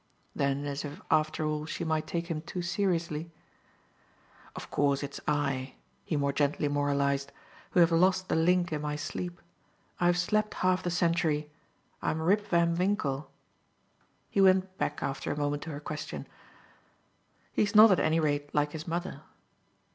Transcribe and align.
Then 0.35 0.65
as 0.65 0.83
if 0.83 0.99
after 1.11 1.45
all 1.45 1.67
she 1.67 1.83
might 1.83 2.07
take 2.07 2.25
him 2.25 2.41
too 2.41 2.63
seriously, 2.63 3.31
"Of 4.55 4.71
course 4.71 5.03
it's 5.03 5.19
I," 5.27 5.75
he 6.03 6.15
more 6.17 6.33
gently 6.33 6.67
moralised, 6.67 7.31
"who 7.69 7.81
have 7.81 7.91
lost 7.91 8.27
the 8.27 8.35
link 8.35 8.73
in 8.73 8.81
my 8.81 8.95
sleep. 8.95 9.39
I've 9.99 10.17
slept 10.17 10.55
half 10.65 10.81
the 10.81 10.89
century 10.89 11.51
I'm 12.01 12.19
Rip 12.19 12.47
Van 12.47 12.73
Winkle." 12.73 13.29
He 14.31 14.41
went 14.41 14.75
back 14.79 15.03
after 15.03 15.31
a 15.31 15.37
moment 15.37 15.61
to 15.65 15.69
her 15.69 15.79
question. 15.79 16.25
"He's 17.53 17.75
not 17.75 17.91
at 17.91 17.99
any 17.99 18.19
rate 18.19 18.55
like 18.55 18.71
his 18.71 18.87
mother." 18.87 19.21